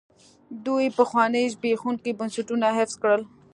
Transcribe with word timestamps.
دوی 0.65 0.85
پخواني 0.97 1.43
زبېښونکي 1.53 2.11
بنسټونه 2.19 2.67
حفظ 2.77 2.95
کړل. 3.01 3.21